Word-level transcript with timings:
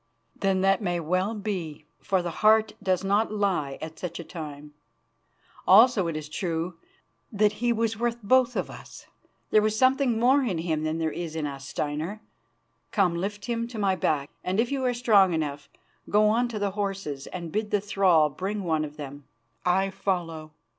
"Then 0.35 0.61
that 0.61 0.81
may 0.81 0.99
well 0.99 1.35
be, 1.35 1.85
for 1.99 2.23
the 2.23 2.31
heart 2.41 2.73
does 2.81 3.03
not 3.03 3.31
lie 3.31 3.77
at 3.83 3.99
such 3.99 4.19
a 4.19 4.23
time. 4.23 4.73
Also 5.67 6.07
it 6.07 6.17
is 6.17 6.27
true 6.27 6.73
that 7.31 7.51
he 7.61 7.71
was 7.71 7.99
worth 7.99 8.17
both 8.23 8.55
of 8.55 8.71
us. 8.71 9.05
There 9.51 9.61
was 9.61 9.77
something 9.77 10.19
more 10.19 10.41
in 10.41 10.57
him 10.57 10.85
than 10.85 10.97
there 10.97 11.11
is 11.11 11.35
in 11.35 11.45
us, 11.45 11.67
Steinar. 11.67 12.19
Come, 12.89 13.13
lift 13.15 13.45
him 13.45 13.67
to 13.67 13.77
my 13.77 13.95
back, 13.95 14.31
and 14.43 14.59
if 14.59 14.71
you 14.71 14.83
are 14.85 14.93
strong 14.95 15.35
enough, 15.35 15.69
go 16.09 16.29
on 16.29 16.47
to 16.47 16.57
the 16.57 16.71
horses 16.71 17.27
and 17.27 17.51
bid 17.51 17.69
the 17.69 17.79
thrall 17.79 18.27
bring 18.31 18.63
one 18.63 18.83
of 18.83 18.97
them. 18.97 19.25
I 19.67 19.91
follow." 19.91 20.49